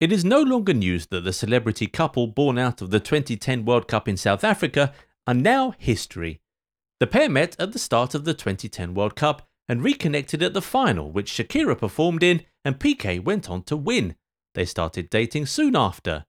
It 0.00 0.12
is 0.12 0.24
no 0.24 0.40
longer 0.40 0.72
news 0.72 1.08
that 1.08 1.24
the 1.24 1.32
celebrity 1.32 1.86
couple 1.86 2.26
born 2.26 2.56
out 2.56 2.80
of 2.80 2.88
the 2.88 3.00
2010 3.00 3.66
World 3.66 3.86
Cup 3.86 4.08
in 4.08 4.16
South 4.16 4.42
Africa 4.42 4.94
are 5.26 5.34
now 5.34 5.74
history. 5.76 6.40
The 7.00 7.06
pair 7.06 7.28
met 7.28 7.54
at 7.58 7.72
the 7.72 7.78
start 7.78 8.14
of 8.14 8.24
the 8.24 8.32
2010 8.32 8.94
World 8.94 9.14
Cup 9.14 9.46
and 9.68 9.84
reconnected 9.84 10.42
at 10.42 10.54
the 10.54 10.62
final, 10.62 11.12
which 11.12 11.30
Shakira 11.30 11.76
performed 11.76 12.22
in 12.22 12.44
and 12.64 12.78
Piqué 12.78 13.22
went 13.22 13.50
on 13.50 13.62
to 13.64 13.76
win. 13.76 14.16
They 14.54 14.64
started 14.64 15.10
dating 15.10 15.44
soon 15.46 15.76
after. 15.76 16.24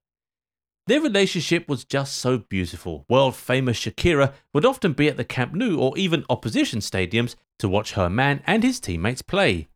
Their 0.86 1.00
relationship 1.00 1.66
was 1.66 1.86
just 1.86 2.18
so 2.18 2.36
beautiful. 2.36 3.06
World 3.08 3.36
famous 3.36 3.80
Shakira 3.80 4.34
would 4.52 4.66
often 4.66 4.92
be 4.92 5.08
at 5.08 5.16
the 5.16 5.24
Camp 5.24 5.54
Nou 5.54 5.78
or 5.78 5.96
even 5.96 6.26
opposition 6.28 6.80
stadiums 6.80 7.36
to 7.58 7.70
watch 7.70 7.92
her 7.92 8.10
man 8.10 8.42
and 8.46 8.62
his 8.62 8.80
teammates 8.80 9.22
play. 9.22 9.68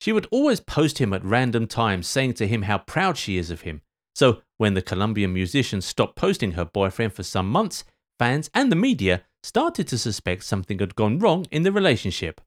She 0.00 0.12
would 0.12 0.26
always 0.30 0.60
post 0.60 0.98
him 0.98 1.12
at 1.12 1.24
random 1.24 1.66
times, 1.66 2.06
saying 2.06 2.34
to 2.34 2.46
him 2.46 2.62
how 2.62 2.78
proud 2.78 3.16
she 3.16 3.38
is 3.38 3.50
of 3.50 3.62
him. 3.62 3.80
So, 4.14 4.42
when 4.58 4.74
the 4.74 4.82
Colombian 4.82 5.32
musician 5.32 5.80
stopped 5.80 6.16
posting 6.16 6.52
her 6.52 6.64
boyfriend 6.64 7.12
for 7.12 7.22
some 7.22 7.50
months, 7.50 7.84
fans 8.18 8.50
and 8.54 8.70
the 8.70 8.76
media 8.76 9.22
started 9.42 9.88
to 9.88 9.98
suspect 9.98 10.44
something 10.44 10.78
had 10.78 10.94
gone 10.94 11.18
wrong 11.18 11.46
in 11.50 11.62
the 11.62 11.72
relationship. 11.72 12.40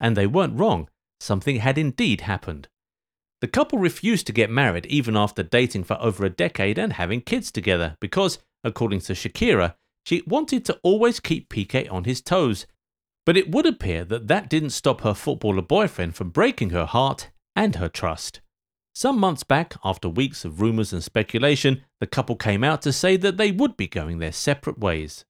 And 0.00 0.16
they 0.16 0.26
weren't 0.26 0.58
wrong, 0.58 0.88
something 1.20 1.56
had 1.56 1.78
indeed 1.78 2.22
happened. 2.22 2.68
The 3.40 3.48
couple 3.48 3.78
refused 3.78 4.26
to 4.26 4.32
get 4.32 4.50
married 4.50 4.86
even 4.86 5.16
after 5.16 5.42
dating 5.42 5.84
for 5.84 6.00
over 6.00 6.24
a 6.24 6.30
decade 6.30 6.78
and 6.78 6.94
having 6.94 7.20
kids 7.20 7.50
together 7.50 7.96
because, 8.00 8.38
according 8.62 9.00
to 9.00 9.12
Shakira, 9.12 9.74
she 10.04 10.22
wanted 10.26 10.64
to 10.66 10.78
always 10.82 11.20
keep 11.20 11.48
Piqué 11.48 11.90
on 11.92 12.04
his 12.04 12.20
toes. 12.20 12.66
But 13.26 13.36
it 13.36 13.50
would 13.50 13.66
appear 13.66 14.04
that 14.04 14.28
that 14.28 14.48
didn't 14.48 14.70
stop 14.70 15.00
her 15.00 15.14
footballer 15.14 15.62
boyfriend 15.62 16.14
from 16.14 16.30
breaking 16.30 16.70
her 16.70 16.86
heart 16.86 17.30
and 17.56 17.76
her 17.76 17.88
trust. 17.88 18.40
Some 18.94 19.18
months 19.18 19.42
back, 19.42 19.74
after 19.82 20.08
weeks 20.08 20.44
of 20.44 20.60
rumours 20.60 20.92
and 20.92 21.02
speculation, 21.02 21.82
the 22.00 22.06
couple 22.06 22.36
came 22.36 22.62
out 22.62 22.80
to 22.82 22.92
say 22.92 23.16
that 23.16 23.36
they 23.36 23.50
would 23.50 23.76
be 23.76 23.88
going 23.88 24.18
their 24.18 24.30
separate 24.30 24.78
ways. 24.78 25.24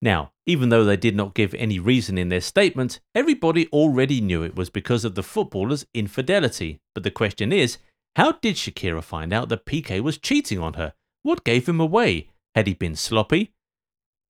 Now, 0.00 0.32
even 0.46 0.68
though 0.68 0.84
they 0.84 0.96
did 0.96 1.16
not 1.16 1.34
give 1.34 1.54
any 1.54 1.78
reason 1.78 2.16
in 2.16 2.28
their 2.28 2.40
statement, 2.40 3.00
everybody 3.14 3.68
already 3.68 4.20
knew 4.20 4.42
it 4.42 4.56
was 4.56 4.70
because 4.70 5.04
of 5.04 5.16
the 5.16 5.22
footballer's 5.22 5.86
infidelity. 5.92 6.80
But 6.94 7.02
the 7.02 7.10
question 7.10 7.52
is, 7.52 7.78
how 8.16 8.32
did 8.32 8.54
Shakira 8.54 9.02
find 9.02 9.32
out 9.32 9.48
that 9.48 9.66
Piqué 9.66 10.00
was 10.00 10.18
cheating 10.18 10.58
on 10.58 10.74
her? 10.74 10.94
What 11.22 11.44
gave 11.44 11.68
him 11.68 11.80
away? 11.80 12.30
Had 12.54 12.68
he 12.68 12.74
been 12.74 12.96
sloppy? 12.96 13.52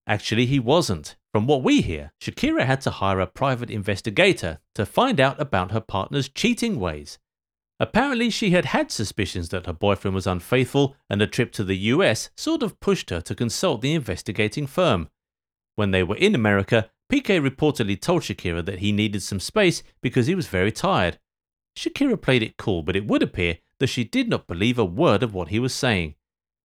Actually, 0.08 0.46
he 0.46 0.58
wasn't. 0.58 1.16
From 1.32 1.46
what 1.46 1.62
we 1.62 1.82
hear, 1.82 2.12
Shakira 2.20 2.64
had 2.64 2.80
to 2.80 2.90
hire 2.90 3.20
a 3.20 3.26
private 3.26 3.70
investigator 3.70 4.58
to 4.74 4.86
find 4.86 5.20
out 5.20 5.38
about 5.38 5.70
her 5.70 5.80
partner's 5.80 6.30
cheating 6.30 6.80
ways. 6.80 7.18
Apparently, 7.78 8.30
she 8.30 8.50
had 8.50 8.64
had 8.64 8.90
suspicions 8.90 9.50
that 9.50 9.66
her 9.66 9.72
boyfriend 9.74 10.14
was 10.14 10.26
unfaithful, 10.26 10.96
and 11.10 11.20
a 11.20 11.26
trip 11.26 11.52
to 11.52 11.62
the 11.62 11.76
US 11.76 12.30
sort 12.36 12.62
of 12.62 12.80
pushed 12.80 13.10
her 13.10 13.20
to 13.20 13.34
consult 13.34 13.82
the 13.82 13.92
investigating 13.92 14.66
firm. 14.66 15.10
When 15.76 15.90
they 15.90 16.02
were 16.02 16.16
in 16.16 16.34
America, 16.34 16.90
Piqué 17.12 17.40
reportedly 17.40 18.00
told 18.00 18.22
Shakira 18.22 18.64
that 18.64 18.80
he 18.80 18.92
needed 18.92 19.22
some 19.22 19.40
space 19.40 19.82
because 20.00 20.26
he 20.26 20.34
was 20.34 20.48
very 20.48 20.72
tired. 20.72 21.18
Shakira 21.76 22.20
played 22.20 22.42
it 22.42 22.56
cool, 22.56 22.82
but 22.82 22.96
it 22.96 23.06
would 23.06 23.22
appear 23.22 23.58
that 23.78 23.86
she 23.86 24.04
did 24.04 24.28
not 24.28 24.48
believe 24.48 24.78
a 24.78 24.84
word 24.84 25.22
of 25.22 25.34
what 25.34 25.48
he 25.48 25.58
was 25.58 25.74
saying. 25.74 26.14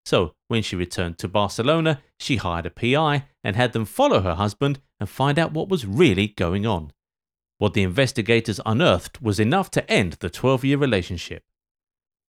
So, 0.06 0.36
when 0.48 0.64
she 0.64 0.76
returned 0.76 1.18
to 1.20 1.28
Barcelona, 1.28 2.02
she 2.20 2.36
hired 2.36 2.66
a 2.66 2.70
PI 2.70 3.26
and 3.44 3.56
had 3.56 3.73
them 3.73 3.86
follow 3.86 4.22
her 4.22 4.36
husband 4.36 4.80
and 5.00 5.08
find 5.08 5.40
out 5.40 5.54
what 5.54 5.70
was 5.70 5.86
really 5.86 6.28
going 6.28 6.66
on. 6.66 6.92
What 7.58 7.73
the 7.73 7.84
investigators 7.84 8.59
unearthed 8.66 9.22
was 9.22 9.40
enough 9.40 9.72
to 9.72 9.90
end 9.90 10.14
the 10.14 10.30
12 10.30 10.66
year 10.66 10.78
relationship. 10.78 11.44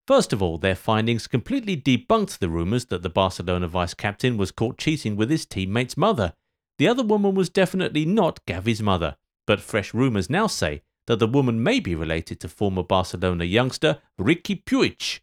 First 0.07 0.33
of 0.33 0.43
all, 0.43 0.59
their 0.59 0.77
findings 0.77 1.27
completely 1.27 1.77
debunked 1.77 2.39
the 2.39 2.49
rumours 2.49 2.87
that 2.87 3.03
the 3.03 3.11
Barcelona 3.11 3.67
vice 3.67 3.95
captain 3.95 4.37
was 4.37 4.53
caught 4.53 4.79
cheating 4.79 5.17
with 5.17 5.31
his 5.31 5.47
teammate's 5.47 5.97
mother, 5.97 6.35
the 6.79 6.89
other 6.89 7.05
woman 7.05 7.35
was 7.35 7.51
definitely 7.51 8.05
not 8.05 8.45
Gavi's 8.47 8.83
mother, 8.83 9.17
but 9.47 9.61
fresh 9.61 9.95
rumours 9.95 10.29
now 10.29 10.47
say 10.47 10.83
that 11.07 11.19
the 11.19 11.27
woman 11.27 11.63
may 11.63 11.79
be 11.79 11.95
related 11.95 12.41
to 12.41 12.49
former 12.49 12.83
Barcelona 12.83 13.45
youngster 13.45 13.99
Riqui 14.21 14.65
Puig. 14.65 15.21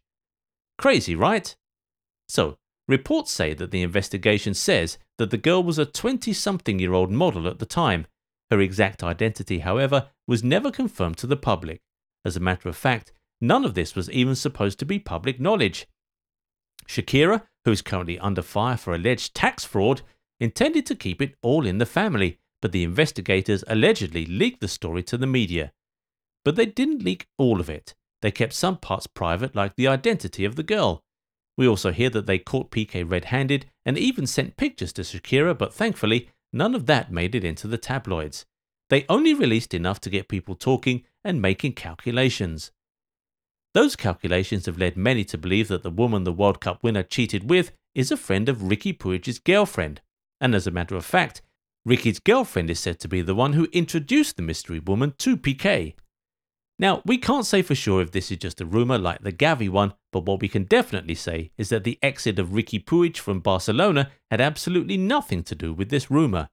Crazy, 0.77 1.15
right? 1.15 1.55
So, 2.31 2.55
reports 2.87 3.29
say 3.29 3.53
that 3.55 3.71
the 3.71 3.81
investigation 3.81 4.53
says 4.53 4.97
that 5.17 5.31
the 5.31 5.37
girl 5.37 5.61
was 5.61 5.77
a 5.77 5.85
20 5.85 6.31
something 6.31 6.79
year 6.79 6.93
old 6.93 7.11
model 7.11 7.45
at 7.45 7.59
the 7.59 7.65
time. 7.65 8.07
Her 8.49 8.61
exact 8.61 9.03
identity, 9.03 9.59
however, 9.59 10.07
was 10.29 10.41
never 10.41 10.71
confirmed 10.71 11.17
to 11.17 11.27
the 11.27 11.35
public. 11.35 11.81
As 12.23 12.37
a 12.37 12.39
matter 12.39 12.69
of 12.69 12.77
fact, 12.77 13.11
none 13.41 13.65
of 13.65 13.73
this 13.73 13.95
was 13.95 14.09
even 14.11 14.35
supposed 14.35 14.79
to 14.79 14.85
be 14.85 14.97
public 14.97 15.41
knowledge. 15.41 15.87
Shakira, 16.87 17.41
who 17.65 17.71
is 17.73 17.81
currently 17.81 18.17
under 18.19 18.41
fire 18.41 18.77
for 18.77 18.95
alleged 18.95 19.35
tax 19.35 19.65
fraud, 19.65 20.01
intended 20.39 20.85
to 20.85 20.95
keep 20.95 21.21
it 21.21 21.35
all 21.41 21.67
in 21.67 21.79
the 21.79 21.85
family, 21.85 22.39
but 22.61 22.71
the 22.71 22.85
investigators 22.85 23.65
allegedly 23.67 24.25
leaked 24.25 24.61
the 24.61 24.69
story 24.69 25.03
to 25.03 25.17
the 25.17 25.27
media. 25.27 25.73
But 26.45 26.55
they 26.55 26.65
didn't 26.65 27.03
leak 27.03 27.27
all 27.37 27.59
of 27.59 27.69
it. 27.69 27.93
They 28.21 28.31
kept 28.31 28.53
some 28.53 28.77
parts 28.77 29.05
private, 29.05 29.53
like 29.53 29.75
the 29.75 29.89
identity 29.89 30.45
of 30.45 30.55
the 30.55 30.63
girl. 30.63 31.03
We 31.61 31.67
also 31.67 31.91
hear 31.91 32.09
that 32.09 32.25
they 32.25 32.39
caught 32.39 32.71
Piqué 32.71 33.07
red 33.07 33.25
handed 33.25 33.67
and 33.85 33.95
even 33.95 34.25
sent 34.25 34.57
pictures 34.57 34.91
to 34.93 35.03
Shakira, 35.03 35.55
but 35.55 35.71
thankfully, 35.71 36.27
none 36.51 36.73
of 36.73 36.87
that 36.87 37.11
made 37.11 37.35
it 37.35 37.43
into 37.43 37.67
the 37.67 37.77
tabloids. 37.77 38.47
They 38.89 39.05
only 39.07 39.35
released 39.35 39.75
enough 39.75 40.01
to 40.01 40.09
get 40.09 40.27
people 40.27 40.55
talking 40.55 41.03
and 41.23 41.39
making 41.39 41.73
calculations. 41.73 42.71
Those 43.75 43.95
calculations 43.95 44.65
have 44.65 44.79
led 44.79 44.97
many 44.97 45.23
to 45.25 45.37
believe 45.37 45.67
that 45.67 45.83
the 45.83 45.91
woman 45.91 46.23
the 46.23 46.33
World 46.33 46.61
Cup 46.61 46.81
winner 46.81 47.03
cheated 47.03 47.47
with 47.47 47.73
is 47.93 48.09
a 48.09 48.17
friend 48.17 48.49
of 48.49 48.63
Riqui 48.63 48.97
Puig's 48.97 49.37
girlfriend, 49.37 50.01
and 50.39 50.55
as 50.55 50.65
a 50.65 50.71
matter 50.71 50.95
of 50.95 51.05
fact, 51.05 51.43
Riqui's 51.87 52.17
girlfriend 52.17 52.71
is 52.71 52.79
said 52.79 52.99
to 53.01 53.07
be 53.07 53.21
the 53.21 53.35
one 53.35 53.53
who 53.53 53.67
introduced 53.71 54.35
the 54.35 54.41
mystery 54.41 54.79
woman 54.79 55.13
to 55.19 55.37
Piqué. 55.37 55.93
Now, 56.81 57.03
we 57.05 57.19
can't 57.19 57.45
say 57.45 57.61
for 57.61 57.75
sure 57.75 58.01
if 58.01 58.11
this 58.11 58.31
is 58.31 58.39
just 58.39 58.59
a 58.59 58.65
rumour 58.65 58.97
like 58.97 59.21
the 59.21 59.31
Gavi 59.31 59.69
one, 59.69 59.93
but 60.11 60.25
what 60.25 60.41
we 60.41 60.47
can 60.47 60.63
definitely 60.63 61.13
say 61.13 61.51
is 61.55 61.69
that 61.69 61.83
the 61.83 61.99
exit 62.01 62.39
of 62.39 62.49
Riqui 62.49 62.83
Puig 62.83 63.17
from 63.17 63.39
Barcelona 63.39 64.09
had 64.31 64.41
absolutely 64.41 64.97
nothing 64.97 65.43
to 65.43 65.53
do 65.53 65.73
with 65.73 65.89
this 65.89 66.09
rumour. 66.09 66.49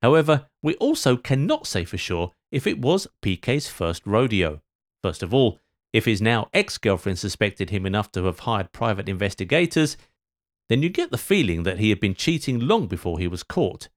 However, 0.00 0.46
we 0.62 0.76
also 0.76 1.16
cannot 1.16 1.66
say 1.66 1.84
for 1.84 1.98
sure 1.98 2.30
if 2.52 2.68
it 2.68 2.78
was 2.78 3.08
Piqué's 3.20 3.66
first 3.66 4.06
rodeo. 4.06 4.60
First 5.02 5.24
of 5.24 5.34
all, 5.34 5.58
if 5.92 6.04
his 6.04 6.22
now 6.22 6.48
ex 6.54 6.78
girlfriend 6.78 7.18
suspected 7.18 7.70
him 7.70 7.84
enough 7.84 8.12
to 8.12 8.24
have 8.26 8.40
hired 8.40 8.70
private 8.72 9.08
investigators, 9.08 9.96
then 10.68 10.82
you 10.82 10.88
get 10.88 11.10
the 11.10 11.18
feeling 11.18 11.64
that 11.64 11.80
he 11.80 11.90
had 11.90 11.98
been 11.98 12.14
cheating 12.14 12.60
long 12.60 12.86
before 12.86 13.18
he 13.18 13.26
was 13.26 13.42
caught. 13.42 13.88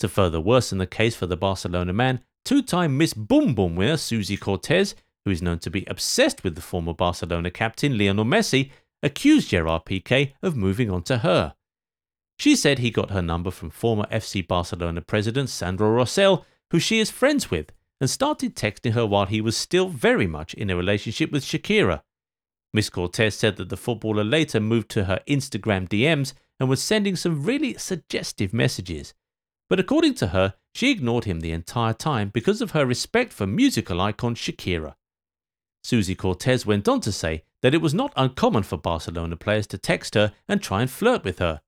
To 0.00 0.08
further 0.08 0.40
worsen 0.40 0.78
the 0.78 0.88
case 0.88 1.14
for 1.14 1.26
the 1.26 1.36
Barcelona 1.36 1.92
man, 1.92 2.20
two 2.44 2.62
time 2.62 2.98
Miss 2.98 3.14
Boom 3.14 3.54
Boom 3.54 3.76
winner 3.76 3.96
Suzy 3.96 4.36
Cortez, 4.36 4.96
who 5.24 5.30
is 5.30 5.42
known 5.42 5.58
to 5.60 5.70
be 5.70 5.84
obsessed 5.86 6.42
with 6.44 6.54
the 6.54 6.60
former 6.60 6.94
Barcelona 6.94 7.50
captain 7.50 7.98
Lionel 7.98 8.24
Messi, 8.24 8.70
accused 9.02 9.50
Gerard 9.50 9.84
Piqué 9.84 10.32
of 10.42 10.56
moving 10.56 10.90
on 10.90 11.02
to 11.04 11.18
her. 11.18 11.54
She 12.38 12.56
said 12.56 12.78
he 12.78 12.90
got 12.90 13.10
her 13.10 13.22
number 13.22 13.50
from 13.50 13.70
former 13.70 14.06
FC 14.10 14.46
Barcelona 14.46 15.02
president 15.02 15.50
Sandro 15.50 15.90
Rosell, 15.90 16.44
who 16.70 16.78
she 16.78 16.98
is 16.98 17.10
friends 17.10 17.50
with, 17.50 17.72
and 18.00 18.08
started 18.08 18.56
texting 18.56 18.92
her 18.92 19.04
while 19.04 19.26
he 19.26 19.40
was 19.40 19.56
still 19.56 19.88
very 19.88 20.26
much 20.26 20.54
in 20.54 20.70
a 20.70 20.76
relationship 20.76 21.30
with 21.30 21.44
Shakira. 21.44 22.00
Miss 22.72 22.88
Cortez 22.88 23.34
said 23.34 23.56
that 23.56 23.68
the 23.68 23.76
footballer 23.76 24.24
later 24.24 24.60
moved 24.60 24.88
to 24.90 25.04
her 25.04 25.20
Instagram 25.28 25.88
DMs 25.88 26.32
and 26.58 26.68
was 26.68 26.82
sending 26.82 27.16
some 27.16 27.44
really 27.44 27.74
suggestive 27.74 28.54
messages. 28.54 29.12
But 29.68 29.80
according 29.80 30.14
to 30.14 30.28
her, 30.28 30.54
she 30.74 30.90
ignored 30.90 31.24
him 31.24 31.40
the 31.40 31.52
entire 31.52 31.92
time 31.92 32.30
because 32.30 32.60
of 32.60 32.70
her 32.70 32.86
respect 32.86 33.32
for 33.32 33.46
musical 33.46 34.00
icon 34.00 34.34
Shakira. 34.34 34.94
Suzy 35.82 36.14
Cortez 36.14 36.66
went 36.66 36.88
on 36.88 37.00
to 37.00 37.12
say 37.12 37.44
that 37.62 37.74
it 37.74 37.80
was 37.80 37.94
not 37.94 38.12
uncommon 38.16 38.62
for 38.62 38.76
Barcelona 38.76 39.36
players 39.36 39.66
to 39.68 39.78
text 39.78 40.14
her 40.14 40.32
and 40.48 40.62
try 40.62 40.82
and 40.82 40.90
flirt 40.90 41.24
with 41.24 41.38
her. 41.38 41.60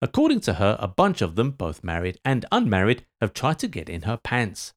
According 0.00 0.40
to 0.40 0.54
her, 0.54 0.76
a 0.78 0.88
bunch 0.88 1.22
of 1.22 1.34
them, 1.34 1.50
both 1.50 1.82
married 1.82 2.18
and 2.24 2.46
unmarried, 2.52 3.04
have 3.20 3.32
tried 3.32 3.58
to 3.60 3.68
get 3.68 3.88
in 3.88 4.02
her 4.02 4.16
pants. 4.16 4.72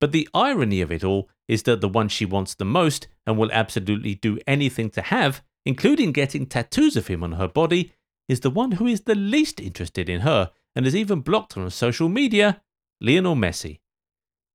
But 0.00 0.12
the 0.12 0.28
irony 0.34 0.80
of 0.80 0.92
it 0.92 1.04
all 1.04 1.28
is 1.48 1.62
that 1.64 1.80
the 1.80 1.88
one 1.88 2.08
she 2.08 2.24
wants 2.24 2.54
the 2.54 2.64
most 2.64 3.08
and 3.26 3.36
will 3.36 3.52
absolutely 3.52 4.14
do 4.14 4.38
anything 4.46 4.90
to 4.90 5.02
have, 5.02 5.42
including 5.64 6.12
getting 6.12 6.46
tattoos 6.46 6.96
of 6.96 7.06
him 7.06 7.22
on 7.22 7.32
her 7.32 7.48
body, 7.48 7.92
is 8.28 8.40
the 8.40 8.50
one 8.50 8.72
who 8.72 8.86
is 8.86 9.02
the 9.02 9.14
least 9.14 9.60
interested 9.60 10.08
in 10.08 10.22
her 10.22 10.50
and 10.74 10.84
has 10.84 10.96
even 10.96 11.20
blocked 11.20 11.56
on 11.56 11.70
social 11.70 12.08
media, 12.08 12.60
Lionel 13.00 13.36
Messi. 13.36 13.80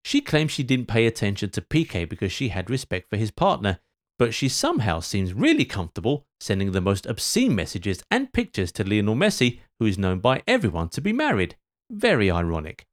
She 0.04 0.22
claims 0.22 0.52
she 0.52 0.64
didn't 0.64 0.88
pay 0.88 1.06
attention 1.06 1.50
to 1.52 1.62
Piqué 1.62 2.08
because 2.08 2.32
she 2.32 2.50
had 2.50 2.70
respect 2.70 3.10
for 3.10 3.18
his 3.18 3.32
partner, 3.32 3.80
but 4.18 4.34
she 4.34 4.50
somehow 4.50 5.00
seems 5.00 5.34
really 5.34 5.66
comfortable 5.66 6.26
sending 6.40 6.72
the 6.72 6.82
most 6.82 7.06
obscene 7.06 7.56
messages 7.56 8.04
and 8.10 8.34
pictures 8.34 8.72
to 8.74 8.84
Lionel 8.84 9.16
Messi, 9.16 9.60
who 9.80 9.86
is 9.86 9.98
known 9.98 10.20
by 10.20 10.44
everyone 10.48 10.90
to 10.90 11.02
be 11.02 11.14
married. 11.14 11.56
Very 11.90 12.32
ironic. 12.32 12.86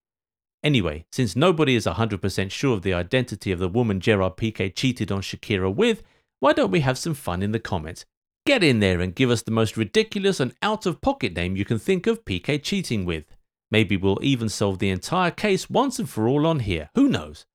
Anyway, 0.63 1.07
since 1.13 1.37
nobody 1.37 1.75
is 1.75 1.87
100% 1.87 2.51
sure 2.51 2.75
of 2.75 2.83
the 2.83 2.93
identity 2.93 3.53
of 3.53 3.59
the 3.59 3.69
woman 3.69 4.01
Gerard 4.01 4.37
Piqué 4.37 4.75
cheated 4.75 5.13
on 5.13 5.23
Shakira 5.23 5.75
with, 5.75 6.03
why 6.41 6.53
don't 6.53 6.71
we 6.71 6.81
have 6.81 6.99
some 6.99 7.15
fun 7.15 7.43
in 7.43 7.53
the 7.53 7.61
comments? 7.61 8.05
Get 8.45 8.65
in 8.65 8.81
there 8.81 9.01
and 9.01 9.15
give 9.15 9.31
us 9.31 9.43
the 9.43 9.51
most 9.51 9.77
ridiculous 9.77 10.41
and 10.41 10.55
out 10.63 10.87
of 10.87 11.01
pocket 11.01 11.35
name 11.35 11.57
you 11.57 11.65
can 11.65 11.79
think 11.79 12.07
of 12.07 12.25
Piqué 12.25 12.63
cheating 12.63 13.05
with. 13.05 13.25
Maybe 13.71 13.97
we'll 13.97 14.19
even 14.23 14.49
solve 14.49 14.79
the 14.79 14.91
entire 14.91 15.31
case 15.31 15.69
once 15.69 15.99
and 15.99 16.09
for 16.09 16.27
all 16.27 16.47
on 16.47 16.61
here, 16.61 16.91
who 16.95 17.09
knows? 17.09 17.47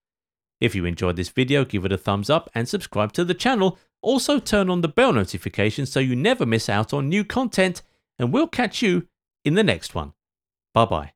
If 0.62 0.75
you 0.75 0.86
enjoyed 0.86 1.15
this 1.15 1.30
video, 1.30 1.65
give 1.65 1.86
it 1.86 1.92
a 1.92 1.98
thumbs 1.98 2.30
up 2.30 2.50
and 2.54 2.69
subscribe 2.69 3.12
to 3.13 3.25
the 3.25 3.33
channel. 3.33 3.77
Also 4.01 4.39
turn 4.39 4.69
on 4.69 4.81
the 4.81 4.88
bell 4.88 5.13
notification 5.13 5.86
so 5.86 6.00
you 6.00 6.15
never 6.15 6.45
miss 6.45 6.69
out 6.69 6.94
on 6.94 7.10
new 7.10 7.24
content 7.24 7.81
and 8.19 8.31
we'll 8.31 8.48
catch 8.48 8.81
you 8.81 9.07
in 9.44 9.56
the 9.56 9.63
next 9.63 9.95
one. 9.95 10.13
Bye 10.74 10.86
bye. 10.86 11.12